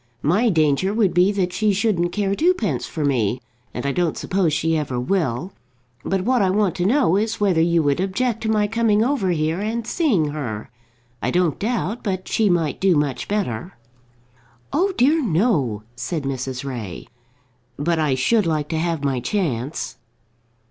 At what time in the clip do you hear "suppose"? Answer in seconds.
4.17-4.51